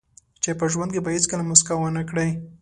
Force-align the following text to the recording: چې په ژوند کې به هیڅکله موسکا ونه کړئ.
چې 0.43 0.51
په 0.59 0.65
ژوند 0.71 0.91
کې 0.93 1.03
به 1.03 1.09
هیڅکله 1.15 1.43
موسکا 1.49 1.73
ونه 1.77 2.03
کړئ. 2.09 2.29